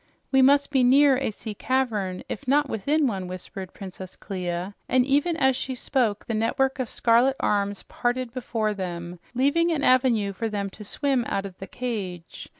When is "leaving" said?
9.35-9.71